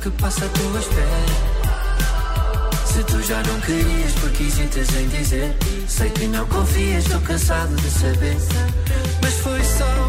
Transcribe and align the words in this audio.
que 0.00 0.10
passa 0.10 0.46
à 0.46 0.48
tua 0.48 0.80
espera. 0.80 1.60
Se 2.86 3.04
tu 3.04 3.22
já 3.22 3.42
não 3.42 3.60
querias, 3.60 4.12
porque 4.20 4.44
hesitas 4.44 4.88
em 4.96 5.08
dizer? 5.08 5.56
Sei 5.86 6.08
que 6.10 6.26
não 6.26 6.46
confias, 6.46 7.04
estou 7.04 7.20
cansado 7.20 7.74
de 7.76 7.90
saber. 7.90 8.36
Mas 9.22 9.34
foi 9.34 9.62
só 9.62 9.99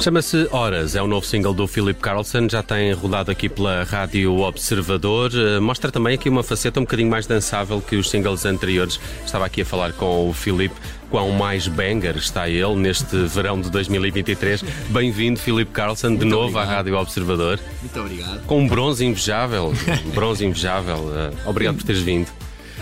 Chama-se 0.00 0.48
Horas, 0.52 0.94
é 0.94 1.02
o 1.02 1.08
novo 1.08 1.26
single 1.26 1.52
do 1.52 1.66
Philip 1.66 2.00
Carlson, 2.00 2.48
já 2.48 2.62
tem 2.62 2.92
rodado 2.92 3.32
aqui 3.32 3.48
pela 3.48 3.82
Rádio 3.82 4.38
Observador. 4.38 5.32
Uh, 5.32 5.60
mostra 5.60 5.90
também 5.90 6.14
aqui 6.14 6.28
uma 6.28 6.44
faceta 6.44 6.78
um 6.78 6.84
bocadinho 6.84 7.10
mais 7.10 7.26
dançável 7.26 7.80
que 7.80 7.96
os 7.96 8.08
singles 8.08 8.46
anteriores. 8.46 9.00
Estava 9.26 9.44
aqui 9.44 9.62
a 9.62 9.66
falar 9.66 9.92
com 9.92 10.30
o 10.30 10.32
Philip 10.32 10.72
quão 11.10 11.32
mais 11.32 11.66
banger 11.66 12.16
está 12.16 12.48
ele 12.48 12.76
neste 12.76 13.16
verão 13.26 13.60
de 13.60 13.70
2023. 13.70 14.62
Bem-vindo, 14.88 15.40
Philip 15.40 15.72
Carlson, 15.72 16.14
de 16.14 16.24
novo 16.24 16.56
obrigado. 16.56 16.70
à 16.70 16.76
Rádio 16.76 16.96
Observador. 16.96 17.58
Muito 17.80 18.00
obrigado. 18.00 18.46
Com 18.46 18.60
um 18.60 18.68
bronze 18.68 19.04
invejável. 19.04 19.74
Um 20.06 20.10
bronze 20.10 20.46
invejável. 20.46 20.96
Uh, 20.96 21.48
obrigado 21.48 21.74
por 21.76 21.82
teres 21.84 22.02
vindo. 22.02 22.28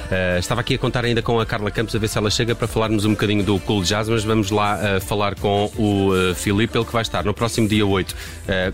Uh, 0.06 0.38
estava 0.38 0.60
aqui 0.60 0.74
a 0.74 0.78
contar 0.78 1.04
ainda 1.04 1.20
com 1.20 1.40
a 1.40 1.46
Carla 1.46 1.70
Campos 1.70 1.94
a 1.94 1.98
ver 1.98 2.08
se 2.08 2.16
ela 2.16 2.30
chega 2.30 2.54
para 2.54 2.68
falarmos 2.68 3.04
um 3.04 3.10
bocadinho 3.10 3.42
do 3.42 3.58
Cool 3.60 3.82
Jazz, 3.82 4.08
mas 4.08 4.22
vamos 4.22 4.50
lá 4.50 4.78
uh, 4.78 5.00
falar 5.00 5.34
com 5.34 5.70
o 5.76 6.12
uh, 6.12 6.34
Filipe, 6.34 6.76
ele 6.76 6.84
que 6.84 6.92
vai 6.92 7.02
estar 7.02 7.24
no 7.24 7.34
próximo 7.34 7.68
dia 7.68 7.84
8 7.84 8.14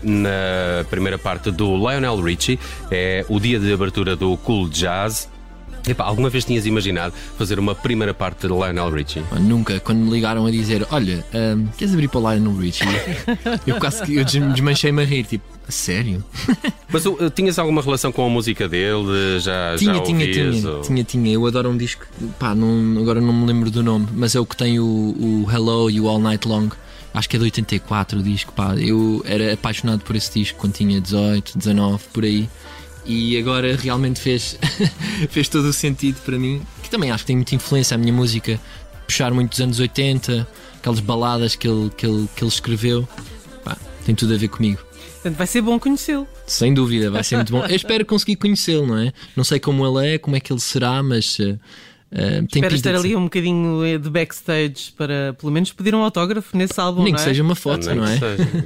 na 0.03 0.85
primeira 0.89 1.17
parte 1.17 1.49
do 1.49 1.75
Lionel 1.75 2.21
Richie, 2.21 2.59
é 2.91 3.25
o 3.27 3.39
dia 3.39 3.59
de 3.59 3.73
abertura 3.73 4.15
do 4.15 4.37
Cool 4.37 4.69
Jazz. 4.69 5.29
Epá, 5.87 6.05
alguma 6.05 6.29
vez 6.29 6.45
tinhas 6.45 6.65
imaginado 6.65 7.13
fazer 7.37 7.59
uma 7.59 7.75
primeira 7.75 8.13
parte 8.13 8.47
de 8.47 8.53
Lionel 8.53 8.89
Richie? 8.89 9.23
Nunca. 9.39 9.79
Quando 9.81 9.99
me 9.99 10.11
ligaram 10.11 10.45
a 10.45 10.51
dizer, 10.51 10.87
olha, 10.91 11.25
um, 11.33 11.65
queres 11.77 11.93
abrir 11.93 12.07
para 12.07 12.19
o 12.19 12.31
Lionel 12.31 12.55
Richie? 12.55 12.85
eu 13.67 13.75
quase 13.77 14.03
que 14.03 14.15
eu 14.15 14.23
desmanchei-me 14.23 15.01
a 15.01 15.05
rir, 15.05 15.25
tipo, 15.25 15.43
sério? 15.69 16.23
Mas 16.91 17.05
uh, 17.05 17.29
tinhas 17.29 17.57
alguma 17.57 17.81
relação 17.81 18.11
com 18.11 18.25
a 18.25 18.29
música 18.29 18.67
dele? 18.67 19.39
Já, 19.39 19.75
tinha, 19.77 19.95
já 19.95 20.01
tinha, 20.01 20.31
tinha, 20.31 20.69
ou... 20.69 20.81
tinha, 20.81 21.03
tinha. 21.03 21.33
Eu 21.33 21.45
adoro 21.45 21.69
um 21.69 21.77
disco, 21.77 22.05
pá, 22.39 22.53
não, 22.53 23.01
agora 23.01 23.19
não 23.19 23.33
me 23.33 23.45
lembro 23.45 23.71
do 23.71 23.81
nome, 23.81 24.07
mas 24.13 24.35
é 24.35 24.39
o 24.39 24.45
que 24.45 24.57
tem 24.57 24.79
o, 24.79 24.83
o 24.85 25.47
Hello 25.51 25.89
e 25.89 25.99
o 25.99 26.07
All 26.07 26.19
Night 26.19 26.47
Long. 26.47 26.69
Acho 27.13 27.29
que 27.29 27.35
é 27.35 27.39
de 27.39 27.45
84 27.45 28.19
o 28.19 28.23
disco, 28.23 28.51
pá. 28.53 28.75
Eu 28.75 29.23
era 29.25 29.53
apaixonado 29.53 30.01
por 30.01 30.15
esse 30.15 30.39
disco 30.39 30.57
quando 30.59 30.73
tinha 30.73 30.99
18, 30.99 31.57
19, 31.57 32.03
por 32.11 32.23
aí 32.23 32.49
e 33.05 33.37
agora 33.37 33.75
realmente 33.75 34.19
fez, 34.19 34.57
fez 35.29 35.49
todo 35.49 35.65
o 35.65 35.73
sentido 35.73 36.19
para 36.23 36.37
mim. 36.37 36.61
Que 36.81 36.89
também 36.89 37.11
acho 37.11 37.23
que 37.23 37.27
tem 37.27 37.35
muita 37.35 37.55
influência 37.55 37.95
a 37.95 37.97
minha 37.97 38.13
música, 38.13 38.59
puxar 39.05 39.33
muito 39.33 39.51
dos 39.51 39.61
anos 39.61 39.79
80, 39.79 40.47
aquelas 40.77 40.99
baladas 40.99 41.55
que 41.55 41.67
ele, 41.67 41.89
que 41.95 42.05
ele, 42.05 42.27
que 42.35 42.43
ele 42.43 42.49
escreveu. 42.49 43.07
Pá, 43.63 43.77
tem 44.05 44.15
tudo 44.15 44.33
a 44.33 44.37
ver 44.37 44.47
comigo. 44.47 44.79
Portanto, 45.23 45.37
vai 45.37 45.47
ser 45.47 45.61
bom 45.61 45.79
conhecê-lo. 45.79 46.27
Sem 46.45 46.73
dúvida, 46.73 47.09
vai 47.09 47.23
ser 47.23 47.37
muito 47.37 47.53
bom. 47.53 47.65
Eu 47.65 47.75
espero 47.77 48.05
conseguir 48.05 48.35
conhecê-lo, 48.35 48.85
não 48.85 48.97
é? 48.97 49.13
Não 49.37 49.45
sei 49.45 49.57
como 49.57 49.87
ele 49.87 50.15
é, 50.15 50.17
como 50.17 50.35
é 50.35 50.39
que 50.41 50.51
ele 50.51 50.59
será, 50.59 51.01
mas. 51.01 51.39
Uh, 51.39 51.57
Uh, 52.13 52.45
Espero 52.45 52.75
estar 52.75 52.93
ali 52.93 53.15
um 53.15 53.23
bocadinho 53.23 53.83
eh, 53.83 53.97
de 53.97 54.07
backstage 54.07 54.91
para 54.95 55.33
pelo 55.33 55.51
menos 55.51 55.73
pedir 55.73 55.95
um 55.95 56.03
autógrafo 56.03 56.55
nesse 56.55 56.79
álbum. 56.79 57.03
Nem 57.03 57.11
que 57.11 57.19
é? 57.19 57.23
seja 57.23 57.41
uma 57.41 57.55
foto, 57.55 57.87
não, 57.87 57.95
não 57.95 58.05
é? 58.05 58.19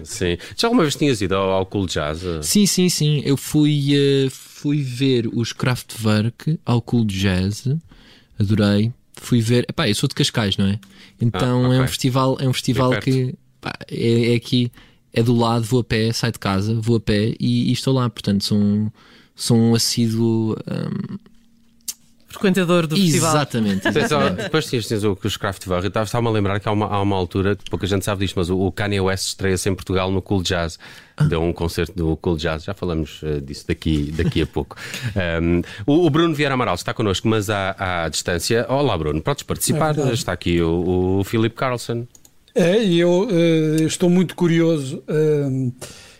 sim. 0.03 0.37
Já 0.57 0.67
alguma 0.67 0.83
vez 0.83 0.97
tinhas 0.97 1.21
ido 1.21 1.33
ao, 1.33 1.51
ao 1.51 1.65
Cool 1.65 1.85
Jazz? 1.85 2.23
Sim, 2.41 2.65
sim, 2.65 2.89
sim. 2.89 3.21
Eu 3.23 3.37
fui, 3.37 3.93
uh, 3.95 4.29
fui 4.29 4.81
ver 4.81 5.29
os 5.33 5.53
Kraftwerk 5.53 6.59
ao 6.65 6.81
Cool 6.81 7.05
Jazz, 7.05 7.69
adorei. 8.37 8.91
Fui 9.13 9.39
ver. 9.39 9.65
Epá, 9.69 9.87
eu 9.87 9.95
sou 9.95 10.09
de 10.09 10.15
Cascais, 10.15 10.57
não 10.57 10.67
é? 10.67 10.77
Então 11.21 11.63
ah, 11.63 11.67
okay. 11.67 11.79
é 11.79 11.81
um 11.83 11.87
festival, 11.87 12.37
é 12.41 12.49
um 12.49 12.53
festival 12.53 12.99
que 12.99 13.33
pá, 13.61 13.73
é, 13.89 14.33
é, 14.33 14.35
aqui, 14.35 14.69
é 15.17 15.23
do 15.23 15.35
lado, 15.35 15.63
vou 15.65 15.79
a 15.79 15.83
pé, 15.83 16.13
saio 16.13 16.31
de 16.31 16.37
casa, 16.37 16.75
vou 16.75 16.97
a 16.97 16.99
pé 16.99 17.33
e, 17.39 17.69
e 17.69 17.71
estou 17.71 17.91
lá. 17.91 18.07
Portanto, 18.07 18.43
sou 18.43 18.57
um, 18.57 18.91
sou 19.35 19.57
um 19.57 19.73
assíduo. 19.73 20.55
Um, 20.69 21.17
frequentador 22.27 22.85
do 22.85 22.95
festival. 22.95 23.31
Exatamente. 23.31 23.89
Depois 23.89 24.67
tinhas, 24.67 25.03
o, 25.03 25.17
os 25.23 25.35
Kraftwerk. 25.35 25.87
Estava-me 25.87 26.27
a 26.27 26.31
lembrar 26.31 26.59
que 26.59 26.69
há 26.69 26.71
uma, 26.71 26.85
há 26.85 27.01
uma 27.01 27.15
altura, 27.15 27.55
que 27.55 27.67
pouca 27.67 27.87
gente 27.87 28.05
sabe 28.05 28.25
disto, 28.25 28.35
mas 28.35 28.51
o, 28.51 28.59
o 28.59 28.71
Kanye 28.71 28.99
West 28.99 29.29
estreia-se 29.29 29.67
em 29.67 29.73
Portugal 29.73 30.11
no 30.11 30.21
Cool 30.21 30.43
Jazz. 30.43 30.77
Ah. 31.15 31.23
Deu 31.23 31.41
um 31.41 31.51
concerto 31.51 31.93
do 31.95 32.15
Cool 32.17 32.37
Jazz, 32.37 32.63
já 32.63 32.75
falamos 32.75 33.23
uh, 33.23 33.41
disso 33.41 33.65
daqui, 33.67 34.11
daqui 34.11 34.43
a 34.43 34.47
pouco. 34.47 34.77
Um, 35.17 35.61
o, 35.85 36.05
o, 36.05 36.09
Bruno 36.09 36.35
Vieira 36.35 36.53
Amaral 36.53 36.75
está 36.75 36.93
connosco, 36.93 37.27
mas 37.27 37.49
à, 37.49 38.03
à 38.03 38.09
distância. 38.09 38.65
Olá, 38.69 38.95
Bruno, 38.97 39.19
podes 39.21 39.41
participar? 39.41 39.97
É 39.97 40.13
está 40.13 40.31
aqui 40.31 40.61
o, 40.61 41.19
o 41.19 41.23
Philip 41.23 41.55
Carlson. 41.55 42.05
É, 42.59 42.83
e 42.83 42.99
eu 42.99 43.27
uh, 43.27 43.83
estou 43.83 44.09
muito 44.09 44.35
curioso. 44.35 45.03
Uh, 45.07 45.71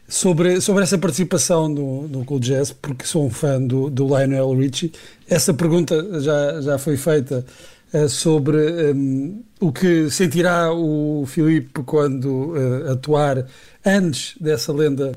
sobre, 0.08 0.62
sobre 0.62 0.84
essa 0.84 0.96
participação 0.96 1.74
do, 1.74 2.08
do 2.08 2.24
Cool 2.24 2.40
Jazz, 2.40 2.72
porque 2.72 3.08
sou 3.08 3.26
um 3.26 3.30
fã 3.32 3.60
do, 3.60 3.90
do 3.90 4.06
Lionel 4.06 4.54
Richie. 4.54 4.94
Essa 5.28 5.52
pergunta 5.52 6.22
já, 6.22 6.62
já 6.62 6.78
foi 6.78 6.96
feita 6.96 7.44
uh, 7.92 8.08
sobre 8.08 8.56
um, 8.94 9.42
o 9.60 9.72
que 9.72 10.12
sentirá 10.12 10.72
o 10.72 11.26
Filipe 11.26 11.82
quando 11.84 12.54
uh, 12.54 12.92
atuar 12.92 13.48
antes 13.84 14.36
dessa 14.40 14.72
lenda 14.72 15.14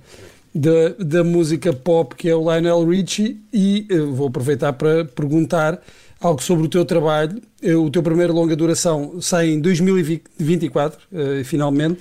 da, 0.54 0.88
da 0.98 1.22
música 1.22 1.70
pop 1.70 2.16
que 2.16 2.30
é 2.30 2.34
o 2.34 2.50
Lionel 2.50 2.82
Richie 2.88 3.42
e 3.52 3.86
vou 4.14 4.28
aproveitar 4.28 4.72
para 4.72 5.04
perguntar 5.04 5.80
algo 6.20 6.42
sobre 6.42 6.66
o 6.66 6.68
teu 6.68 6.84
trabalho. 6.84 7.40
o 7.62 7.90
teu 7.90 8.02
primeiro 8.02 8.32
longa 8.32 8.54
duração 8.54 9.20
sai 9.20 9.50
em 9.50 9.60
2024, 9.60 10.98
finalmente. 11.44 12.00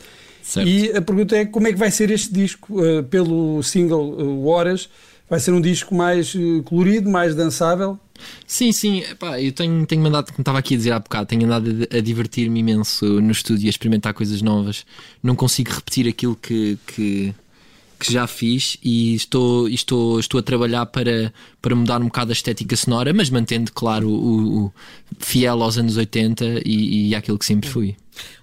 Certo. 0.50 0.68
E 0.68 0.92
a 0.98 1.02
pergunta 1.02 1.36
é 1.36 1.46
como 1.46 1.68
é 1.68 1.72
que 1.72 1.78
vai 1.78 1.92
ser 1.92 2.10
este 2.10 2.34
disco 2.34 2.82
uh, 2.82 3.04
pelo 3.04 3.62
single 3.62 4.14
uh, 4.14 4.48
Horas? 4.48 4.90
Vai 5.30 5.40
ser 5.40 5.52
um 5.52 5.62
disco 5.62 5.94
mais 5.94 6.34
colorido, 6.66 7.08
mais 7.08 7.36
dançável? 7.36 8.00
Sim, 8.48 8.72
sim, 8.72 9.02
Epá, 9.02 9.40
eu 9.40 9.52
tenho, 9.52 9.86
tenho 9.86 10.04
andado, 10.08 10.32
como 10.32 10.42
estava 10.42 10.58
aqui 10.58 10.74
a 10.74 10.78
dizer 10.78 10.92
há 10.92 11.00
bocado, 11.00 11.28
tenho 11.28 11.46
andado 11.46 11.88
a, 11.92 11.98
a 11.98 12.02
divertir-me 12.02 12.62
imenso 12.62 13.06
no 13.06 13.32
estúdio, 13.32 13.68
a 13.68 13.70
experimentar 13.70 14.12
coisas 14.16 14.42
novas. 14.42 14.88
Não 15.22 15.36
consigo 15.36 15.72
repetir 15.72 16.08
aquilo 16.08 16.36
que, 16.36 16.80
que, 16.88 17.32
que 18.00 18.12
já 18.12 18.26
fiz 18.26 18.78
e 18.82 19.14
estou, 19.14 19.68
estou, 19.68 20.20
estou 20.20 20.40
a 20.40 20.44
trabalhar 20.44 20.86
para, 20.86 21.34
para 21.62 21.76
mudar 21.76 22.02
um 22.02 22.06
bocado 22.06 22.32
a 22.32 22.34
estética 22.34 22.76
sonora, 22.76 23.14
mas 23.14 23.30
mantendo, 23.30 23.72
claro, 23.74 24.10
o, 24.10 24.66
o 24.66 24.74
fiel 25.20 25.62
aos 25.62 25.78
anos 25.78 25.98
80 25.98 26.62
e, 26.66 27.10
e 27.10 27.16
àquilo 27.16 27.38
que 27.38 27.46
sempre 27.46 27.70
fui. 27.70 27.96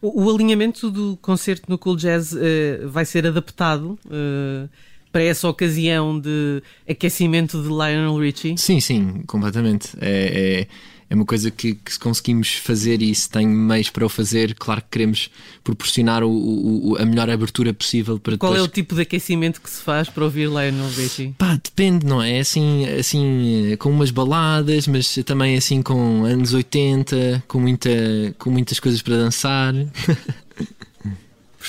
O, 0.02 0.24
o 0.24 0.34
alinhamento 0.34 0.90
do 0.90 1.18
concerto 1.22 1.64
no 1.68 1.78
Cool 1.78 1.96
Jazz 1.96 2.32
uh, 2.32 2.88
vai 2.88 3.04
ser 3.04 3.26
adaptado 3.26 3.98
uh, 4.06 4.68
para 5.10 5.22
essa 5.22 5.48
ocasião 5.48 6.20
de 6.20 6.62
aquecimento 6.88 7.62
de 7.62 7.68
Lionel 7.68 8.18
Richie? 8.18 8.58
Sim, 8.58 8.80
sim, 8.80 9.22
completamente. 9.26 9.88
é, 10.00 10.60
é 10.62 10.66
é 11.08 11.14
uma 11.14 11.24
coisa 11.24 11.50
que, 11.50 11.74
que 11.74 11.92
se 11.92 11.98
conseguimos 11.98 12.54
fazer 12.54 13.00
e 13.00 13.14
se 13.14 13.28
tem 13.28 13.46
meios 13.46 13.90
para 13.90 14.04
o 14.04 14.08
fazer, 14.08 14.54
claro 14.54 14.80
que 14.82 14.88
queremos 14.90 15.30
proporcionar 15.62 16.24
o, 16.24 16.30
o, 16.30 16.96
a 16.98 17.04
melhor 17.04 17.30
abertura 17.30 17.72
possível 17.72 18.18
para 18.18 18.36
Qual 18.36 18.52
depois... 18.52 18.66
é 18.66 18.68
o 18.68 18.72
tipo 18.72 18.94
de 18.94 19.02
aquecimento 19.02 19.60
que 19.60 19.70
se 19.70 19.80
faz 19.80 20.08
para 20.08 20.24
ouvir 20.24 20.48
Lionel 20.48 20.88
Richie? 20.96 21.34
Pá, 21.38 21.58
depende, 21.62 22.04
não 22.04 22.22
é? 22.22 22.40
Assim, 22.40 22.86
assim, 22.88 23.76
com 23.78 23.90
umas 23.90 24.10
baladas, 24.10 24.88
mas 24.88 25.14
também 25.24 25.56
assim 25.56 25.80
com 25.80 26.24
anos 26.24 26.54
80, 26.54 27.44
com, 27.46 27.60
muita, 27.60 27.90
com 28.38 28.50
muitas 28.50 28.80
coisas 28.80 29.00
para 29.00 29.16
dançar. 29.16 29.74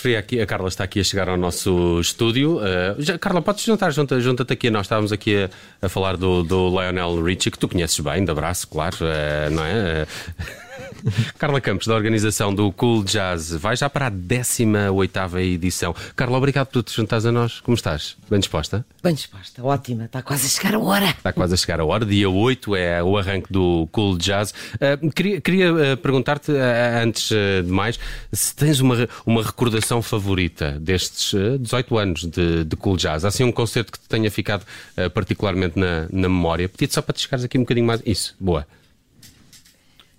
preferia 0.08 0.20
aqui, 0.20 0.42
a 0.42 0.46
Carla 0.46 0.68
está 0.70 0.84
aqui 0.84 1.00
a 1.00 1.04
chegar 1.04 1.28
ao 1.28 1.38
nosso 1.38 2.00
estúdio. 2.00 2.58
Uh, 2.58 2.96
já, 3.00 3.18
Carla, 3.18 3.42
podes 3.42 3.64
juntar, 3.64 3.92
junta-te 3.92 4.22
junta 4.22 4.44
aqui. 4.54 4.70
Nós 4.70 4.86
estávamos 4.86 5.12
aqui 5.12 5.44
a, 5.44 5.50
a 5.86 5.90
falar 5.90 6.16
do, 6.16 6.44
do, 6.44 6.70
Lionel 6.70 7.22
Richie, 7.22 7.52
que 7.52 7.60
tu 7.60 7.68
conheces 7.68 8.00
bem, 8.00 8.24
de 8.24 8.32
abraço, 8.32 8.68
claro, 8.68 8.96
uh, 9.02 9.50
não 9.52 9.66
é? 9.66 10.04
Uh, 10.04 10.67
Carla 11.38 11.62
Campos, 11.62 11.88
da 11.88 11.96
organização 11.96 12.54
do 12.54 12.72
Cool 12.72 13.04
Jazz, 13.04 13.52
vai 13.52 13.76
já 13.76 13.90
para 13.90 14.08
a 14.08 14.10
18 14.10 15.38
edição. 15.40 15.96
Carla, 16.16 16.38
obrigado 16.38 16.68
por 16.68 16.84
te 16.84 16.94
juntares 16.94 17.26
a 17.26 17.32
nós. 17.32 17.60
Como 17.60 17.76
estás? 17.76 18.16
Bem 18.30 18.40
disposta? 18.40 18.86
Bem 19.04 19.14
disposta, 19.14 19.64
ótima. 19.64 20.06
Está 20.06 20.22
quase 20.22 20.46
a 20.46 20.50
chegar 20.50 20.76
a 20.76 20.80
hora. 20.80 21.10
Está 21.10 21.34
quase 21.34 21.54
a 21.54 21.58
chegar 21.58 21.80
a 21.80 21.86
hora. 21.86 22.06
Dia 22.06 22.30
8 22.30 22.76
é 22.76 23.04
o 23.04 23.18
arranque 23.18 23.52
do 23.52 23.88
Cool 23.92 24.18
Jazz. 24.18 24.54
Uh, 24.76 25.12
queria, 25.12 25.42
queria 25.42 25.74
uh, 25.74 25.98
perguntar-te, 25.98 26.52
uh, 26.52 27.04
antes 27.04 27.30
de 27.30 27.72
mais, 27.72 28.00
se 28.32 28.56
tens 28.56 28.80
uma, 28.80 29.08
uma 29.26 29.44
recordação 29.44 30.02
favorita 30.02 30.78
destes 30.80 31.34
18 31.60 31.98
anos 31.98 32.22
de, 32.26 32.64
de, 32.64 32.76
Cool 32.76 32.98
Jazz. 32.98 33.26
Há 33.26 33.30
assim 33.30 33.44
um 33.44 33.52
concerto 33.52 33.92
que 33.92 34.00
te 34.00 34.08
tenha 34.08 34.30
ficado 34.30 34.66
particularmente 35.14 35.80
na, 35.80 36.08
na 36.12 36.30
memória. 36.30 36.70
Pedi-te 36.70 36.94
só 36.94 37.02
para 37.02 37.14
te 37.14 37.22
chegares 37.22 37.46
aqui 37.46 37.58
um 37.58 37.62
bocadinho 37.62 37.86
mais. 37.88 38.02
Isso, 38.06 38.36
boa. 38.40 38.66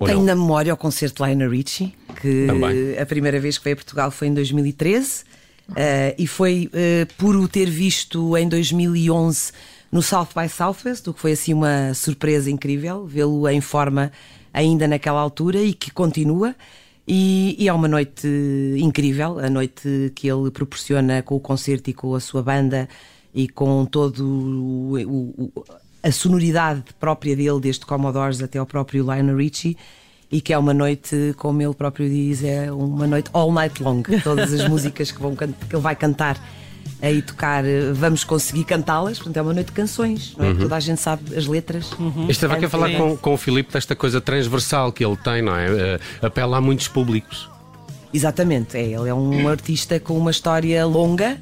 Tenho 0.07 0.23
na 0.23 0.35
memória 0.35 0.73
o 0.73 0.77
concerto 0.77 1.23
de 1.23 1.29
Lionel 1.29 1.51
Richie, 1.51 1.95
que 2.21 2.47
Também. 2.47 2.99
a 2.99 3.05
primeira 3.05 3.41
vez 3.41 3.59
que 3.59 3.65
veio 3.65 3.75
a 3.75 3.77
Portugal 3.77 4.11
foi 4.11 4.29
em 4.29 4.35
2013 4.35 5.23
uh, 5.23 5.75
eh, 5.77 6.15
e 6.17 6.27
foi 6.27 6.71
uh, 6.73 7.15
por 7.15 7.35
o 7.35 7.49
ter 7.49 7.69
visto 7.69 8.37
em 8.37 8.49
2011 8.49 9.53
no 9.91 10.03
South 10.03 10.29
by 10.37 10.49
Southwest, 10.49 11.09
o 11.09 11.15
que 11.15 11.21
foi 11.21 11.33
assim 11.33 11.53
uma 11.53 11.95
surpresa 11.95 12.51
incrível, 12.51 13.07
vê-lo 13.07 13.49
em 13.49 13.61
forma 13.61 14.13
ainda 14.53 14.87
naquela 14.87 15.21
altura 15.21 15.61
e 15.63 15.73
que 15.73 15.91
continua. 15.91 16.55
E, 17.07 17.57
e, 17.59 17.69
é 17.69 17.73
uma 17.73 17.89
noite 17.89 18.29
incrível, 18.77 19.39
a 19.39 19.49
noite 19.49 20.13
que 20.15 20.29
ele 20.29 20.51
proporciona 20.51 21.23
com 21.23 21.37
o 21.37 21.41
concerto 21.41 21.89
e 21.89 21.95
com 21.95 22.15
a 22.15 22.21
sua 22.21 22.43
banda 22.43 22.87
e 23.35 23.49
com 23.49 23.87
todo 23.87 24.21
o, 24.27 24.95
o, 24.95 25.53
o 25.57 25.65
a 26.03 26.13
sonoridade 26.13 26.83
própria 26.99 27.35
dele, 27.37 27.61
desde 27.61 27.85
Commodores 27.85 28.43
até 28.43 28.59
ao 28.59 28.67
próprio 28.67 29.03
Lionel 29.03 29.37
Richie, 29.37 29.77
e 30.31 30.41
que 30.41 30.53
é 30.53 30.59
uma 30.59 30.75
noite, 30.75 31.35
como 31.39 31.61
ele 31.63 31.75
próprio 31.75 32.09
diz, 32.09 32.45
é 32.45 32.71
uma 32.71 33.07
noite 33.07 33.31
all 33.33 33.51
night 33.51 33.83
long. 33.83 34.03
Todas 34.23 34.53
as 34.53 34.69
músicas 34.69 35.11
que, 35.11 35.21
vão, 35.21 35.35
que 35.35 35.45
ele 35.45 35.83
vai 35.83 35.97
cantar 35.97 36.39
aí 37.01 37.23
tocar, 37.23 37.63
vamos 37.95 38.25
conseguir 38.25 38.65
cantá-las. 38.65 39.19
Portanto, 39.19 39.37
é 39.39 39.43
uma 39.43 39.55
noite 39.55 39.69
de 39.69 39.73
canções, 39.73 40.35
não 40.37 40.45
é? 40.45 40.49
Uhum. 40.51 40.59
Toda 40.59 40.77
a 40.77 40.81
gente 40.81 41.01
sabe 41.01 41.35
as 41.37 41.47
letras. 41.47 41.93
Uhum. 41.93 42.25
Eu 42.25 42.31
estava 42.31 42.55
aqui 42.55 42.67
a 42.67 42.69
falar 42.69 42.91
com, 42.91 43.17
com 43.17 43.35
o 43.35 43.37
Filipe 43.37 43.73
desta 43.73 43.97
coisa 43.97 44.21
transversal 44.21 44.93
que 44.93 45.05
ele 45.05 45.17
tem, 45.17 45.41
não 45.41 45.57
é? 45.57 45.71
Uh, 45.71 46.27
apela 46.27 46.59
a 46.59 46.61
muitos 46.61 46.89
públicos. 46.89 47.49
Exatamente, 48.13 48.77
é, 48.77 48.85
ele 48.85 49.09
é 49.09 49.15
um 49.15 49.49
artista 49.49 50.01
com 50.01 50.17
uma 50.17 50.31
história 50.31 50.85
longa 50.87 51.39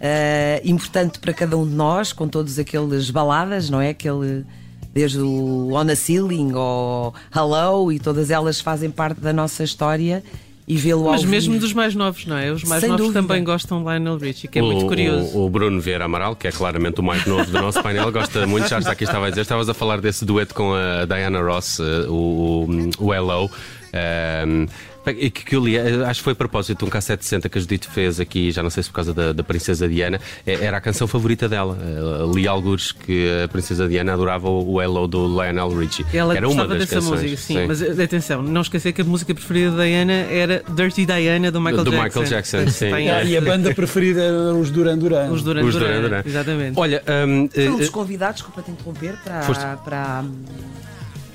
uh, 0.00 0.60
importante 0.64 1.18
para 1.18 1.32
cada 1.32 1.56
um 1.56 1.68
de 1.68 1.74
nós, 1.74 2.12
com 2.12 2.26
todos 2.26 2.58
aqueles 2.58 3.10
baladas, 3.10 3.70
não 3.70 3.80
é? 3.80 3.90
Aquele, 3.90 4.44
desde 4.92 5.20
o 5.20 5.72
On 5.72 5.88
a 5.90 5.96
Ceiling 5.96 6.52
ou 6.54 7.14
Hello, 7.34 7.92
e 7.92 7.98
todas 7.98 8.30
elas 8.30 8.60
fazem 8.60 8.90
parte 8.90 9.20
da 9.20 9.32
nossa 9.32 9.62
história. 9.62 10.22
E 10.68 10.76
vê-lo 10.76 11.10
Mas 11.10 11.24
mesmo 11.24 11.58
dos 11.58 11.72
mais 11.72 11.96
novos, 11.96 12.26
não 12.26 12.36
é? 12.36 12.52
Os 12.52 12.62
mais 12.62 12.80
Sem 12.80 12.90
novos 12.90 13.06
dúvida. 13.06 13.22
também 13.22 13.42
gostam 13.42 13.82
de 13.82 13.90
Lionel 13.90 14.16
Richie, 14.18 14.46
que 14.46 14.56
é 14.56 14.62
o, 14.62 14.66
muito 14.66 14.86
curioso. 14.86 15.36
O, 15.36 15.46
o, 15.46 15.50
Bruno 15.50 15.80
Vieira 15.80 16.04
Amaral, 16.04 16.36
que 16.36 16.46
é 16.46 16.52
claramente 16.52 17.00
o 17.00 17.02
mais 17.02 17.26
novo 17.26 17.50
do 17.50 17.60
nosso 17.60 17.82
painel, 17.82 18.12
gosta 18.12 18.46
muito. 18.46 18.68
Já 18.68 18.78
aqui 18.78 19.02
estava 19.02 19.26
a 19.26 19.30
dizer, 19.30 19.40
estavas 19.40 19.68
a 19.68 19.74
falar 19.74 20.00
desse 20.00 20.24
dueto 20.24 20.54
com 20.54 20.72
a 20.72 21.06
Diana 21.06 21.40
Ross, 21.40 21.80
eh, 21.80 22.06
o, 22.08 22.68
o 23.00 23.12
Hello. 23.12 23.46
Um, 23.46 23.50
ehm, 23.92 24.66
que, 25.04 25.30
que 25.30 25.56
eu 25.56 25.64
li, 25.64 25.76
eh, 25.76 26.04
acho 26.06 26.20
que 26.20 26.24
foi 26.24 26.32
a 26.32 26.36
propósito 26.36 26.78
de 26.78 26.84
um 26.84 26.88
cassete 26.88 27.24
60 27.24 27.48
que 27.48 27.58
a 27.58 27.60
Judite 27.60 27.88
fez 27.88 28.20
aqui, 28.20 28.50
já 28.50 28.62
não 28.62 28.70
sei 28.70 28.82
se 28.82 28.90
por 28.90 28.96
causa 28.96 29.14
da, 29.14 29.32
da 29.32 29.42
Princesa 29.42 29.88
Diana, 29.88 30.20
é, 30.46 30.64
era 30.64 30.76
a 30.76 30.80
canção 30.80 31.06
favorita 31.06 31.48
dela. 31.48 31.78
Eh, 31.80 32.34
li 32.34 32.46
alguns 32.46 32.92
que 32.92 33.42
a 33.44 33.48
Princesa 33.48 33.88
Diana 33.88 34.12
adorava 34.12 34.48
o 34.48 34.80
Hello 34.80 35.06
do 35.06 35.26
Lionel 35.26 35.68
Richie. 35.70 36.04
Ela 36.12 36.36
era 36.36 36.48
uma 36.48 36.66
das 36.66 36.80
dessa 36.80 36.96
canções, 36.96 37.22
música, 37.22 37.36
sim, 37.36 37.54
sim, 37.54 37.66
Mas 37.66 37.82
eh, 37.82 38.02
atenção, 38.02 38.42
não 38.42 38.60
esquecer 38.60 38.92
que 38.92 39.00
a 39.00 39.04
música 39.04 39.34
preferida 39.34 39.76
da 39.76 39.84
Diana 39.84 40.12
era 40.12 40.62
Dirty 40.68 41.06
Diana 41.06 41.50
do 41.50 41.60
Michael 41.60 41.84
do 41.84 41.90
Jackson. 41.90 42.20
Michael 42.20 42.26
Jackson, 42.26 42.68
sim. 42.68 42.90
e 43.26 43.36
a 43.36 43.40
banda 43.40 43.74
preferida 43.74 44.22
era 44.22 44.54
os 44.54 44.70
Duran 44.70 44.98
Duran. 44.98 45.30
Os 45.30 45.42
Duran, 45.42 45.64
os 45.64 45.74
Duran, 45.74 46.02
Duran, 46.02 46.22
Exatamente. 46.24 46.78
Olha, 46.78 47.02
um, 47.26 47.48
Foi 47.48 47.68
um 47.68 47.76
dos 47.78 47.88
convidados, 47.88 48.36
desculpa 48.36 48.62
te 48.62 48.70
interromper, 48.70 49.16
para, 49.24 49.76
para 49.76 50.24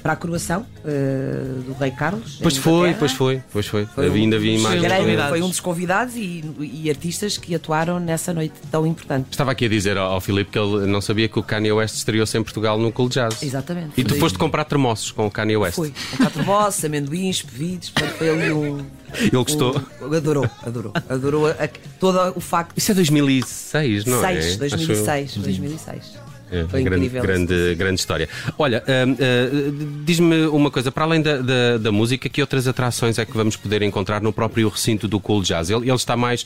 para 0.06 0.14
a 0.14 0.16
coroação 0.16 0.62
uh, 0.62 1.62
do 1.64 1.74
Rei 1.80 1.90
Carlos. 1.90 2.38
Pois 2.40 2.56
foi, 2.56 2.94
pois 2.94 3.12
foi, 3.12 3.42
pois 3.52 3.66
foi. 3.66 3.88
foi 3.88 4.06
ainda 4.06 4.38
vi 4.38 4.56
imagens. 4.56 4.86
Foi 5.30 5.42
um 5.42 5.50
dos 5.50 5.60
convidados 5.60 6.16
e, 6.16 6.44
e, 6.60 6.92
artistas 6.92 7.40
que 7.40 7.56
atuaram 7.56 8.00
nessa 8.00 8.32
noite 8.32 8.54
tão 8.70 8.86
importante. 8.86 9.30
Estava 9.32 9.50
aqui 9.50 9.66
a 9.66 9.68
dizer 9.68 9.98
ao, 9.98 10.12
ao 10.12 10.22
Filipe 10.22 10.52
que 10.52 10.60
ele 10.60 10.86
não 10.86 11.02
sabia 11.02 11.28
que 11.28 11.40
o 11.40 11.42
Kanye 11.42 11.72
West 11.72 11.96
estreou-se 11.96 12.38
em 12.38 12.44
Portugal 12.44 12.78
no 12.78 12.92
Cool 12.92 13.10
Jazz. 13.10 13.42
Exatamente. 13.42 14.00
E 14.00 14.04
tu 14.04 14.14
foste 14.14 14.38
comprar 14.38 14.66
termossos 14.66 15.10
com 15.10 15.26
o 15.26 15.32
Kanye 15.32 15.58
West. 15.58 15.74
Fui, 15.74 15.92
comprar 16.12 16.30
termossos, 16.30 16.86
amendoins, 16.86 17.42
pevidos, 17.42 17.92
foi 18.20 18.30
ali 18.30 18.52
um. 18.52 18.86
Ele 19.18 19.32
gostou? 19.32 19.82
Um, 20.04 20.14
adorou, 20.14 20.48
adorou. 20.64 20.94
Adorou 21.10 21.48
a, 21.48 21.52
a, 21.54 21.70
todo 22.00 22.34
o 22.36 22.40
facto. 22.40 22.78
Isso 22.78 22.92
é 22.92 22.94
2006, 22.94 24.06
não 24.06 24.22
6, 24.22 24.46
é? 24.46 24.58
2006, 24.58 25.38
2006. 25.38 26.35
É, 26.52 26.66
Foi 26.68 26.84
grande, 26.84 27.10
grande, 27.10 27.76
grande 27.76 28.00
história. 28.00 28.30
Olha, 28.58 28.84
uh, 28.84 29.12
uh, 29.12 30.04
diz-me 30.04 30.46
uma 30.48 30.70
coisa, 30.70 30.92
para 30.92 31.04
além 31.04 31.22
da, 31.22 31.38
da, 31.38 31.78
da, 31.80 31.92
música, 31.92 32.30
que 32.30 32.40
outras 32.40 32.68
atrações 32.68 33.18
é 33.18 33.26
que 33.26 33.36
vamos 33.36 33.56
poder 33.56 33.82
encontrar 33.82 34.22
no 34.22 34.32
próprio 34.32 34.70
recinto 34.70 35.08
do 35.08 35.20
Cool 35.20 35.42
Jazz? 35.42 35.70
Ele, 35.70 35.90
ele 35.90 35.96
está 35.96 36.16
mais 36.16 36.46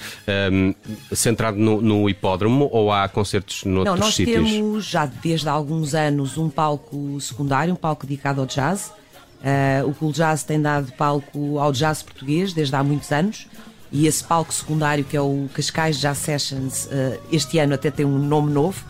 um, 0.51 0.73
centrado 1.13 1.57
no, 1.57 1.81
no, 1.81 2.09
hipódromo 2.09 2.69
ou 2.71 2.91
há 2.91 3.09
concertos 3.09 3.65
noutros 3.65 3.99
Não, 3.99 4.05
nós 4.05 4.15
sítios? 4.15 4.49
temos 4.49 4.85
já 4.85 5.05
desde 5.05 5.49
há 5.49 5.51
alguns 5.51 5.93
anos 5.93 6.37
um 6.37 6.49
palco 6.49 7.19
secundário, 7.19 7.73
um 7.73 7.77
palco 7.77 8.07
dedicado 8.07 8.39
ao 8.39 8.47
jazz. 8.47 8.91
Uh, 9.39 9.87
o 9.87 9.93
Cool 9.93 10.11
Jazz 10.11 10.43
tem 10.43 10.61
dado 10.61 10.91
palco 10.93 11.59
ao 11.59 11.71
jazz 11.71 12.03
português 12.03 12.51
desde 12.51 12.75
há 12.75 12.83
muitos 12.83 13.09
anos 13.11 13.47
e 13.89 14.05
esse 14.05 14.23
palco 14.23 14.53
secundário, 14.53 15.03
que 15.03 15.15
é 15.15 15.21
o 15.21 15.49
Cascais 15.53 15.99
Jazz 15.99 16.17
Sessions, 16.19 16.87
este 17.31 17.57
ano 17.57 17.73
até 17.73 17.89
tem 17.89 18.05
um 18.05 18.19
nome 18.19 18.51
novo 18.51 18.85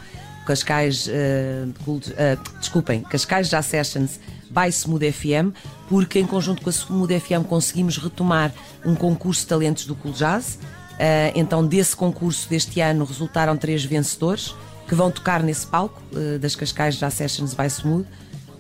Cascais, 0.50 1.06
uh, 1.06 1.69
uh, 1.88 2.60
desculpem, 2.60 3.04
Cascais 3.04 3.50
Já 3.50 3.62
Sessions 3.62 4.19
by 4.50 4.68
Smooth 4.69 5.12
FM, 5.12 5.54
porque 5.88 6.18
em 6.18 6.25
conjunto 6.25 6.63
com 6.63 6.72
a 6.72 6.74
Smooth 6.74 7.19
FM 7.19 7.46
conseguimos 7.48 7.98
retomar 8.00 8.51
um 8.84 8.96
concurso 8.96 9.42
de 9.42 9.48
talentos 9.48 9.86
do 9.86 9.94
Cool 9.94 10.12
Jazz. 10.12 10.56
Uh, 10.56 11.31
então, 11.36 11.63
desse 11.63 11.96
concurso 11.96 12.50
deste 12.50 12.81
ano 12.81 13.06
resultaram 13.06 13.56
três 13.56 13.86
vencedores 13.86 14.56
que 14.88 14.96
vão 14.96 15.12
tocar 15.12 15.44
nesse 15.44 15.68
palco 15.68 16.01
das 16.42 16.56
Cascais 16.56 16.95
Já 16.95 17.12
Sessions 17.12 17.54
by 17.54 17.68
Smooth 17.68 18.07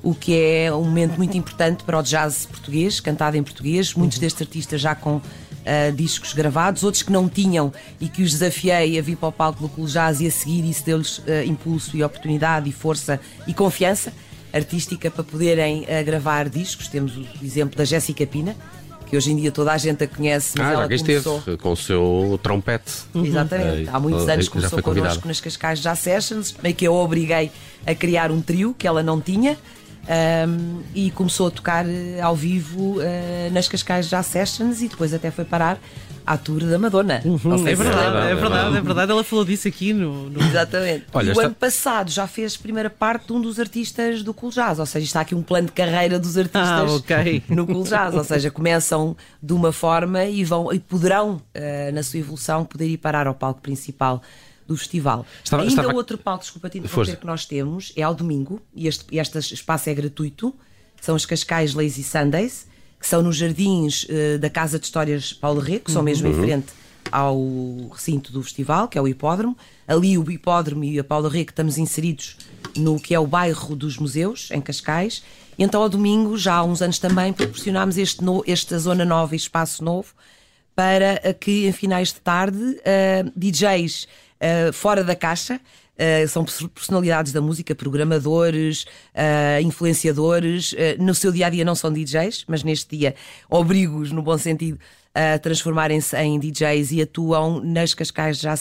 o 0.03 0.13
que 0.13 0.39
é 0.39 0.71
um 0.71 0.83
momento 0.83 1.17
muito 1.17 1.35
importante 1.35 1.83
para 1.83 1.97
o 1.97 2.03
jazz 2.03 2.45
português, 2.45 2.99
cantado 2.99 3.35
em 3.35 3.43
português. 3.43 3.95
Muitos 3.95 4.19
destes 4.19 4.43
artistas 4.43 4.79
já 4.79 4.93
com 4.93 5.19
uh, 5.59 5.91
discos 5.91 6.33
gravados, 6.33 6.83
outros 6.83 7.03
que 7.03 7.11
não 7.11 7.27
tinham 7.27 7.71
e 7.99 8.07
que 8.07 8.21
os 8.21 8.31
desafiei 8.31 8.97
a 8.97 9.01
vir 9.01 9.15
para 9.15 9.29
o 9.29 9.31
palco 9.31 9.61
do 9.61 9.69
Cool 9.69 9.87
Jazz 9.87 10.21
e 10.21 10.27
a 10.27 10.31
seguir 10.31 10.67
isso 10.69 10.85
deu-lhes 10.85 11.19
uh, 11.19 11.43
impulso 11.45 11.95
e 11.95 12.03
oportunidade 12.03 12.69
e 12.69 12.71
força 12.71 13.19
e 13.47 13.53
confiança 13.53 14.13
artística 14.53 15.11
para 15.11 15.23
poderem 15.23 15.83
uh, 15.83 16.03
gravar 16.05 16.49
discos. 16.49 16.87
Temos 16.87 17.15
o 17.17 17.25
exemplo 17.43 17.77
da 17.77 17.85
Jéssica 17.85 18.25
Pina, 18.25 18.55
que 19.09 19.17
hoje 19.17 19.31
em 19.31 19.35
dia 19.35 19.51
toda 19.51 19.71
a 19.71 19.77
gente 19.77 20.03
a 20.03 20.07
conhece, 20.07 20.57
mas 20.57 20.67
ah, 20.67 20.71
ela 20.71 20.83
começou... 20.83 21.39
esteve 21.39 21.57
com 21.57 21.71
o 21.71 21.77
seu 21.77 22.39
trompete. 22.41 22.91
Uhum. 23.13 23.25
Exatamente. 23.25 23.89
Há 23.89 23.99
muitos 23.99 24.27
anos 24.27 24.47
começou 24.47 24.81
connosco 24.81 25.27
nas 25.27 25.41
Cascais 25.41 25.79
Já 25.79 25.95
Sessions, 25.95 26.55
meio 26.61 26.75
que 26.75 26.85
eu 26.87 26.95
a 26.95 27.03
obriguei 27.03 27.51
a 27.85 27.95
criar 27.95 28.31
um 28.31 28.41
trio 28.41 28.75
que 28.77 28.87
ela 28.87 29.01
não 29.01 29.19
tinha 29.19 29.57
um, 30.09 30.81
e 30.95 31.11
começou 31.11 31.47
a 31.47 31.51
tocar 31.51 31.87
eh, 31.87 32.19
ao 32.19 32.35
vivo 32.35 32.97
uh, 32.97 33.03
nas 33.51 33.67
Cascais 33.67 34.09
já 34.09 34.23
Sessions 34.23 34.81
e 34.81 34.87
depois 34.87 35.13
até 35.13 35.29
foi 35.29 35.45
parar 35.45 35.79
à 36.25 36.35
tour 36.35 36.61
da 36.61 36.79
Madonna. 36.79 37.21
Uhum, 37.23 37.67
é, 37.67 37.75
verdade, 37.75 38.31
é, 38.31 38.35
verdade, 38.35 38.77
é 38.77 38.81
verdade, 38.81 39.11
ela 39.11 39.23
falou 39.23 39.45
disso 39.45 39.67
aqui 39.67 39.93
no. 39.93 40.29
no... 40.29 40.41
Exatamente. 40.41 41.05
Olha, 41.13 41.33
o 41.33 41.39
ano 41.39 41.53
passado 41.53 42.09
já 42.09 42.25
fez 42.25 42.57
primeira 42.57 42.89
parte 42.89 43.27
de 43.27 43.33
um 43.33 43.41
dos 43.41 43.59
artistas 43.59 44.23
do 44.23 44.33
Cool 44.33 44.51
Jazz, 44.51 44.79
ou 44.79 44.85
seja, 44.85 45.05
está 45.05 45.21
aqui 45.21 45.35
um 45.35 45.43
plano 45.43 45.67
de 45.67 45.73
carreira 45.73 46.17
dos 46.17 46.37
artistas 46.37 46.63
ah, 46.63 46.85
okay. 46.85 47.43
no 47.49 47.67
Cool 47.67 47.83
Jazz, 47.83 48.15
ou 48.15 48.23
seja, 48.23 48.49
começam 48.49 49.15
de 49.41 49.53
uma 49.53 49.71
forma 49.71 50.25
e 50.25 50.43
vão 50.43 50.73
e 50.73 50.79
poderão, 50.79 51.35
uh, 51.55 51.93
na 51.93 52.01
sua 52.01 52.19
evolução, 52.19 52.65
poder 52.65 52.87
ir 52.87 52.97
parar 52.97 53.27
ao 53.27 53.33
palco 53.35 53.61
principal 53.61 54.21
do 54.69 54.77
festival. 54.77 55.25
Estava, 55.43 55.63
Ainda 55.63 55.73
estava... 55.73 55.93
outro 55.93 56.17
palco, 56.17 56.43
desculpa 56.43 56.69
te 56.69 56.77
interromper, 56.77 57.17
que 57.17 57.25
nós 57.25 57.45
temos 57.45 57.91
é 57.95 58.03
ao 58.03 58.13
domingo, 58.13 58.61
e 58.73 58.87
este, 58.87 59.03
este 59.11 59.53
espaço 59.55 59.89
é 59.89 59.93
gratuito, 59.95 60.53
são 61.01 61.15
os 61.15 61.25
Cascais 61.25 61.73
Lazy 61.73 62.03
Sundays, 62.03 62.67
que 62.99 63.07
são 63.07 63.23
nos 63.23 63.35
jardins 63.35 64.03
uh, 64.03 64.37
da 64.39 64.49
Casa 64.49 64.77
de 64.77 64.85
Histórias 64.85 65.33
Paulo 65.33 65.59
Rê, 65.59 65.79
que 65.79 65.91
são 65.91 66.03
mesmo 66.03 66.27
uhum. 66.27 66.37
em 66.37 66.41
frente 66.41 66.67
ao 67.11 67.39
recinto 67.91 68.31
do 68.31 68.43
festival, 68.43 68.87
que 68.87 68.97
é 68.97 69.01
o 69.01 69.07
hipódromo. 69.07 69.57
Ali 69.87 70.17
o 70.17 70.29
hipódromo 70.29 70.83
e 70.83 70.99
a 70.99 71.03
Paulo 71.03 71.27
Rê 71.27 71.43
que 71.43 71.51
estamos 71.51 71.77
inseridos 71.79 72.37
no 72.75 72.99
que 72.99 73.15
é 73.15 73.19
o 73.19 73.25
bairro 73.25 73.75
dos 73.75 73.97
museus, 73.97 74.51
em 74.51 74.61
Cascais. 74.61 75.23
Então, 75.57 75.81
ao 75.81 75.89
domingo, 75.89 76.37
já 76.37 76.55
há 76.55 76.63
uns 76.63 76.81
anos 76.81 76.99
também, 76.99 77.33
proporcionámos 77.33 77.97
este 77.97 78.23
no, 78.23 78.43
esta 78.45 78.77
zona 78.77 79.03
nova 79.03 79.33
e 79.33 79.37
espaço 79.37 79.83
novo 79.83 80.13
para 80.75 81.33
que 81.33 81.67
em 81.67 81.71
finais 81.73 82.13
de 82.13 82.21
tarde 82.21 82.57
uh, 82.57 83.31
DJs 83.35 84.07
uh, 84.41 84.73
fora 84.73 85.03
da 85.03 85.15
caixa. 85.15 85.59
Uh, 85.95 86.27
são 86.29 86.45
personalidades 86.73 87.33
da 87.33 87.41
música, 87.41 87.75
programadores, 87.75 88.83
uh, 89.13 89.61
influenciadores. 89.61 90.73
No 90.97 91.13
seu 91.13 91.31
dia 91.31 91.47
a 91.47 91.49
dia 91.49 91.65
não 91.65 91.75
são 91.75 91.91
DJs, 91.91 92.45
mas 92.47 92.63
neste 92.63 92.97
dia 92.97 93.15
obrigo-os, 93.49 94.11
no 94.11 94.21
bom 94.21 94.37
sentido, 94.37 94.79
a 95.13 95.37
transformarem-se 95.39 96.15
em 96.17 96.39
DJs 96.39 96.91
e 96.91 97.01
atuam 97.01 97.59
nas 97.61 97.93
Cascais 97.93 98.39
já 98.39 98.53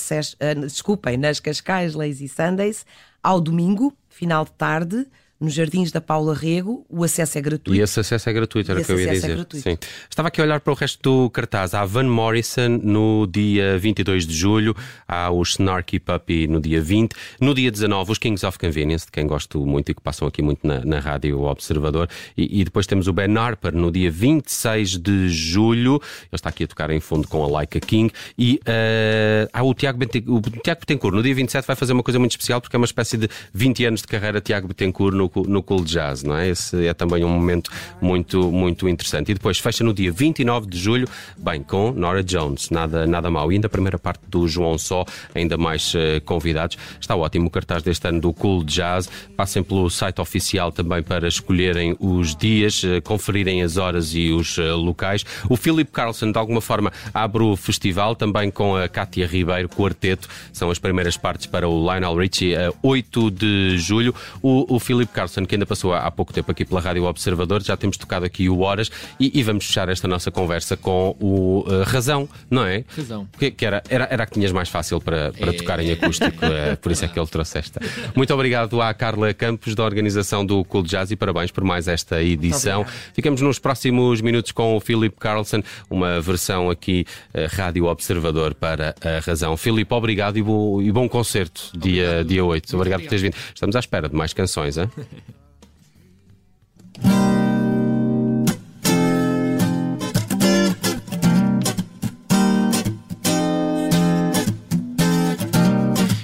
desculpem, 0.60 1.16
nas 1.16 1.38
Cascais 1.38 1.94
Lazy 1.94 2.26
Sundays 2.26 2.84
ao 3.22 3.40
domingo, 3.40 3.92
final 4.08 4.44
de 4.44 4.52
tarde 4.52 5.06
nos 5.40 5.54
Jardins 5.54 5.92
da 5.92 6.00
Paula 6.00 6.34
Rego, 6.34 6.84
o 6.88 7.04
acesso 7.04 7.38
é 7.38 7.40
gratuito. 7.40 7.74
E 7.74 7.80
esse 7.80 8.00
acesso 8.00 8.28
é 8.28 8.32
gratuito, 8.32 8.70
era 8.72 8.80
o 8.80 8.84
que 8.84 8.90
eu 8.90 8.98
ia 8.98 9.10
é 9.10 9.12
dizer. 9.12 9.38
É. 9.38 9.78
Estava 10.10 10.28
aqui 10.28 10.40
a 10.40 10.44
olhar 10.44 10.60
para 10.60 10.72
o 10.72 10.76
resto 10.76 11.00
do 11.02 11.30
cartaz. 11.30 11.74
Há 11.74 11.84
Van 11.84 12.04
Morrison 12.04 12.80
no 12.82 13.26
dia 13.26 13.78
22 13.78 14.26
de 14.26 14.34
julho, 14.34 14.74
há 15.06 15.30
o 15.30 15.40
Snarky 15.42 16.00
Puppy 16.00 16.48
no 16.48 16.60
dia 16.60 16.80
20, 16.80 17.14
no 17.40 17.54
dia 17.54 17.70
19 17.70 18.12
os 18.12 18.18
Kings 18.18 18.44
of 18.44 18.58
Convenience, 18.58 19.06
de 19.06 19.12
quem 19.12 19.26
gosto 19.26 19.64
muito 19.64 19.90
e 19.90 19.94
que 19.94 20.00
passam 20.00 20.26
aqui 20.26 20.42
muito 20.42 20.66
na, 20.66 20.84
na 20.84 20.98
rádio 20.98 21.42
Observador, 21.42 22.08
e, 22.36 22.60
e, 22.60 22.64
depois 22.64 22.86
temos 22.86 23.06
o 23.06 23.12
Ben 23.12 23.36
Harper 23.36 23.74
no 23.74 23.92
dia 23.92 24.10
26 24.10 24.98
de 24.98 25.28
julho, 25.28 26.00
ele 26.02 26.28
está 26.32 26.48
aqui 26.48 26.64
a 26.64 26.66
tocar 26.66 26.90
em 26.90 27.00
fundo 27.00 27.28
com 27.28 27.44
a 27.44 27.48
Laika 27.48 27.78
King, 27.78 28.12
e 28.36 28.60
uh, 28.64 29.48
há 29.52 29.62
o 29.62 29.72
Tiago, 29.72 29.98
o 30.26 30.40
Tiago 30.62 30.80
Betancourt 30.80 31.14
no 31.14 31.22
dia 31.22 31.34
27 31.34 31.64
vai 31.64 31.76
fazer 31.76 31.92
uma 31.92 32.02
coisa 32.02 32.18
muito 32.18 32.32
especial 32.32 32.60
porque 32.60 32.74
é 32.74 32.78
uma 32.78 32.86
espécie 32.86 33.16
de 33.16 33.28
20 33.54 33.84
anos 33.84 34.00
de 34.00 34.08
carreira 34.08 34.40
Tiago 34.40 34.66
Betancourt 34.66 35.14
no 35.14 35.27
no, 35.46 35.62
Cool 35.62 35.84
Jazz, 35.84 36.22
não 36.22 36.36
é? 36.36 36.48
Esse 36.48 36.86
é 36.86 36.94
também 36.94 37.24
um 37.24 37.28
momento 37.28 37.70
muito, 38.00 38.50
muito 38.50 38.88
interessante. 38.88 39.30
E 39.30 39.34
depois 39.34 39.58
fecha 39.58 39.84
no 39.84 39.92
dia 39.92 40.10
29 40.10 40.66
de 40.66 40.78
julho, 40.78 41.08
bem, 41.36 41.62
com 41.62 41.92
Nora 41.92 42.22
Jones, 42.22 42.70
nada, 42.70 43.06
nada 43.06 43.30
mal. 43.30 43.50
E 43.52 43.54
ainda 43.54 43.66
a 43.66 43.70
primeira 43.70 43.98
parte 43.98 44.20
do 44.28 44.46
João 44.48 44.78
Só, 44.78 45.04
ainda 45.34 45.56
mais 45.56 45.94
uh, 45.94 46.20
convidados. 46.24 46.76
Está 47.00 47.16
ótimo 47.16 47.48
o 47.48 47.50
cartaz 47.50 47.82
deste 47.82 48.06
ano 48.08 48.20
do 48.20 48.32
Cool 48.32 48.64
Jazz. 48.64 49.08
Passem 49.36 49.62
pelo 49.62 49.88
site 49.90 50.20
oficial 50.20 50.72
também 50.72 51.02
para 51.02 51.28
escolherem 51.28 51.96
os 51.98 52.34
dias, 52.34 52.82
uh, 52.82 53.02
conferirem 53.02 53.62
as 53.62 53.76
horas 53.76 54.14
e 54.14 54.30
os 54.30 54.56
uh, 54.58 54.76
locais. 54.76 55.24
O 55.48 55.56
Philip 55.56 55.90
Carlson, 55.90 56.32
de 56.32 56.38
alguma 56.38 56.60
forma, 56.60 56.92
abre 57.12 57.42
o 57.42 57.56
festival 57.56 58.14
também 58.14 58.50
com 58.50 58.76
a 58.76 58.88
Cátia 58.88 59.26
Ribeiro, 59.26 59.68
quarteto. 59.68 60.28
São 60.52 60.70
as 60.70 60.78
primeiras 60.78 61.16
partes 61.16 61.46
para 61.46 61.68
o 61.68 61.80
Lionel 61.82 62.16
Richie, 62.16 62.56
a 62.56 62.72
8 62.82 63.30
de 63.30 63.78
julho. 63.78 64.14
O, 64.42 64.76
o 64.76 64.78
Philip 64.78 65.12
Carlson, 65.18 65.44
que 65.44 65.56
ainda 65.56 65.66
passou 65.66 65.92
há 65.92 66.08
pouco 66.12 66.32
tempo 66.32 66.48
aqui 66.52 66.64
pela 66.64 66.80
Rádio 66.80 67.02
Observador, 67.02 67.60
já 67.60 67.76
temos 67.76 67.96
tocado 67.96 68.24
aqui 68.24 68.48
o 68.48 68.60
Horas 68.60 68.88
e, 69.18 69.36
e 69.36 69.42
vamos 69.42 69.66
fechar 69.66 69.88
esta 69.88 70.06
nossa 70.06 70.30
conversa 70.30 70.76
com 70.76 71.16
o 71.18 71.64
uh, 71.66 71.82
Razão, 71.82 72.28
não 72.48 72.64
é? 72.64 72.84
Razão. 72.96 73.28
Que, 73.36 73.50
que, 73.50 73.66
era, 73.66 73.82
era, 73.88 74.06
era 74.08 74.22
a 74.22 74.26
que 74.26 74.34
tinhas 74.34 74.52
mais 74.52 74.68
fácil 74.68 75.00
para, 75.00 75.32
para 75.32 75.50
é. 75.50 75.56
tocar 75.56 75.80
em 75.80 75.90
acústico, 75.90 76.44
é, 76.44 76.76
por 76.76 76.92
isso 76.92 77.04
é 77.04 77.08
que 77.08 77.18
ele 77.18 77.26
trouxe 77.26 77.58
esta. 77.58 77.80
Muito 78.14 78.32
obrigado 78.32 78.80
à 78.80 78.94
Carla 78.94 79.34
Campos, 79.34 79.74
da 79.74 79.84
organização 79.84 80.46
do 80.46 80.64
Cool 80.64 80.84
Jazz, 80.84 81.10
e 81.10 81.16
parabéns 81.16 81.50
por 81.50 81.64
mais 81.64 81.88
esta 81.88 82.22
edição. 82.22 82.86
Ficamos 83.12 83.40
nos 83.40 83.58
próximos 83.58 84.20
minutos 84.20 84.52
com 84.52 84.76
o 84.76 84.80
Philip 84.80 85.16
Carlson, 85.18 85.64
uma 85.90 86.20
versão 86.20 86.70
aqui 86.70 87.04
uh, 87.34 87.56
Rádio 87.56 87.86
Observador 87.86 88.54
para 88.54 88.94
a 89.02 89.18
Razão. 89.18 89.56
Philip, 89.56 89.92
obrigado 89.92 90.38
e, 90.38 90.42
bo, 90.42 90.80
e 90.80 90.92
bom 90.92 91.08
concerto, 91.08 91.72
dia, 91.76 92.04
obrigado. 92.04 92.26
dia 92.28 92.44
8. 92.44 92.44
Obrigado, 92.44 92.74
obrigado 92.76 93.00
por 93.00 93.08
teres 93.08 93.22
vindo. 93.22 93.34
Estamos 93.52 93.74
à 93.74 93.80
espera 93.80 94.08
de 94.08 94.14
mais 94.14 94.32
canções, 94.32 94.78
hein? 94.78 94.88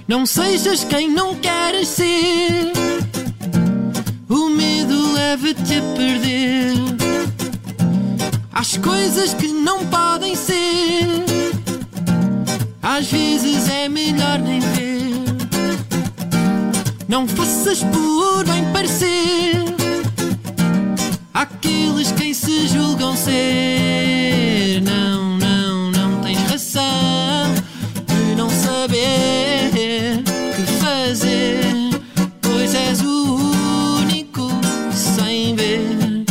Não 0.06 0.26
sejas 0.26 0.84
quem 0.84 1.10
não 1.10 1.34
queres 1.36 1.88
ser. 1.88 2.72
O 4.28 4.48
medo 4.50 5.12
leva-te 5.12 5.74
a 5.74 5.82
perder. 5.96 6.74
As 8.52 8.76
coisas 8.76 9.34
que 9.34 9.48
não 9.48 9.84
podem 9.86 10.36
ser. 10.36 11.24
Às 12.82 13.10
vezes 13.10 13.68
é 13.68 13.88
melhor 13.88 14.38
nem 14.38 14.60
ver. 14.60 14.93
Não 17.14 17.28
faças 17.28 17.78
por 17.84 18.44
bem 18.44 18.64
parecer 18.72 19.62
aqueles 21.32 22.10
quem 22.10 22.34
se 22.34 22.66
julgam 22.66 23.16
ser. 23.16 24.82
Não, 24.82 25.38
não, 25.38 25.92
não 25.92 26.20
tens 26.22 26.40
razão 26.50 27.54
de 28.08 28.34
não 28.34 28.50
saber 28.50 30.24
que 30.56 30.62
fazer, 30.82 31.72
pois 32.42 32.74
és 32.74 33.00
o 33.00 33.36
único 34.00 34.48
sem 34.92 35.54
ver 35.54 36.24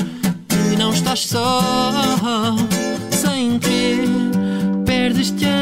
que 0.49 0.75
não 0.77 0.91
estás 0.91 1.21
só, 1.27 2.57
sem 3.09 3.57
querer, 3.57 4.09
perdes-te 4.85 5.52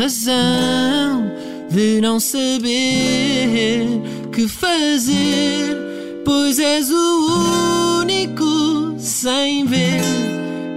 razão 0.00 1.30
de 1.70 2.00
não 2.00 2.18
saber 2.18 3.86
que 4.32 4.48
fazer, 4.48 5.76
pois 6.24 6.58
és 6.58 6.90
o 6.90 8.00
único 8.00 8.94
sem 8.98 9.66
ver 9.66 10.00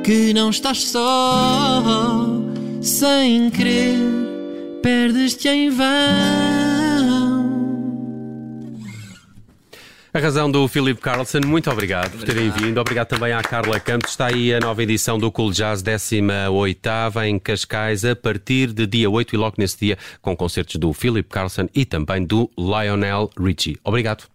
que 0.03 0.33
não 0.33 0.49
estás 0.49 0.83
só, 0.83 1.81
sem 2.81 3.49
querer, 3.49 3.97
perdes-te 4.81 5.47
em 5.47 5.69
vão. 5.69 6.72
A 10.13 10.19
razão 10.19 10.51
do 10.51 10.67
Philip 10.67 11.01
Carlson, 11.01 11.39
muito 11.43 11.71
obrigado, 11.71 12.05
obrigado, 12.05 12.19
por 12.19 12.23
terem 12.23 12.51
vindo. 12.51 12.79
Obrigado 12.79 13.07
também 13.07 13.33
à 13.33 13.41
Carla 13.41 13.79
Campos. 13.79 14.11
Está 14.11 14.27
aí 14.27 14.53
a 14.53 14.59
nova 14.59 14.83
edição 14.83 15.17
do 15.17 15.31
Cool 15.31 15.51
Jazz 15.51 15.81
18 15.81 17.19
em 17.25 17.39
Cascais, 17.39 18.05
a 18.05 18.15
partir 18.15 18.71
de 18.71 18.85
dia 18.85 19.09
8 19.09 19.33
e 19.33 19.37
logo 19.39 19.55
nesse 19.57 19.79
dia, 19.79 19.97
com 20.21 20.37
concertos 20.37 20.75
do 20.75 20.93
Philip 20.93 21.27
Carlson 21.27 21.67
e 21.73 21.83
também 21.83 22.23
do 22.23 22.47
Lionel 22.55 23.27
Richie. 23.35 23.79
Obrigado. 23.83 24.25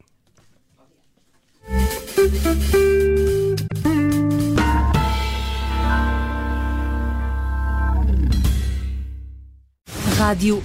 Rádio 10.16 10.60